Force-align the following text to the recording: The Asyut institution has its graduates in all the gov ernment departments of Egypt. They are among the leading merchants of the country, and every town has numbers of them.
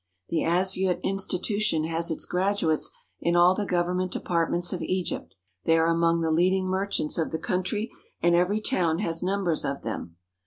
The 0.29 0.41
Asyut 0.41 0.99
institution 1.03 1.83
has 1.83 2.09
its 2.09 2.25
graduates 2.25 2.89
in 3.19 3.35
all 3.35 3.53
the 3.53 3.67
gov 3.67 3.85
ernment 3.87 4.09
departments 4.09 4.73
of 4.73 4.81
Egypt. 4.81 5.35
They 5.65 5.77
are 5.77 5.85
among 5.93 6.21
the 6.21 6.31
leading 6.31 6.65
merchants 6.67 7.19
of 7.19 7.29
the 7.29 7.37
country, 7.37 7.91
and 8.19 8.33
every 8.33 8.61
town 8.61 8.97
has 8.97 9.21
numbers 9.21 9.63
of 9.63 9.83
them. 9.83 10.15